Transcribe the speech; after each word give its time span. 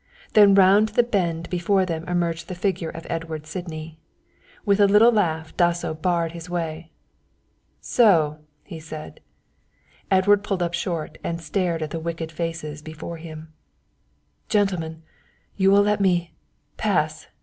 Then 0.33 0.55
round 0.55 0.89
the 0.89 1.03
bend 1.03 1.47
before 1.51 1.85
them 1.85 2.05
emerged 2.07 2.47
the 2.47 2.55
figure 2.55 2.89
of 2.89 3.05
Edward 3.07 3.45
Sydney. 3.45 3.99
With 4.65 4.79
a 4.79 4.87
little 4.87 5.11
laugh 5.11 5.55
Dasso 5.55 5.93
barred 5.93 6.31
his 6.31 6.49
way. 6.49 6.89
"So," 7.81 8.39
he 8.63 8.79
said. 8.79 9.19
Edward 10.09 10.43
pulled 10.43 10.63
up 10.63 10.73
short 10.73 11.19
and 11.23 11.39
stared 11.39 11.83
at 11.83 11.91
the 11.91 11.99
wicked 11.99 12.31
faces 12.31 12.81
before 12.81 13.17
him. 13.17 13.53
"Gentlemen 14.49 15.03
you 15.55 15.69
will 15.69 15.83
let 15.83 16.01
me 16.01 16.33
pass?" 16.77 17.27